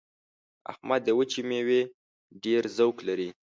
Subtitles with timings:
[0.71, 1.81] احمد د وچې مېوې
[2.43, 3.29] ډېر ذوق لري.